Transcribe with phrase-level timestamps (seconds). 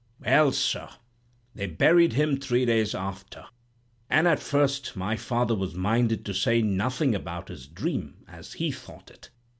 [0.19, 0.89] "Well, sir,
[1.53, 3.45] they buried him three days after;
[4.09, 8.71] and at first my father was minded to say nothing about his dream (as he
[8.71, 9.29] thought it).